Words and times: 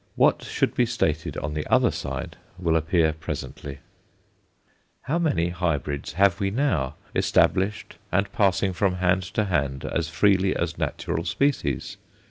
What 0.15 0.41
should 0.41 0.73
be 0.73 0.87
stated 0.87 1.37
on 1.37 1.53
the 1.53 1.67
other 1.67 1.91
side 1.91 2.35
will 2.57 2.75
appear 2.75 3.13
presently. 3.13 3.77
How 5.03 5.19
many 5.19 5.49
hybrids 5.49 6.13
have 6.13 6.39
we 6.39 6.49
now, 6.49 6.95
established, 7.13 7.97
and 8.11 8.31
passing 8.33 8.73
from 8.73 8.95
hand 8.95 9.21
to 9.35 9.45
hand 9.45 9.85
as 9.85 10.09
freely 10.09 10.55
as 10.55 10.79
natural 10.79 11.23
species? 11.23 11.97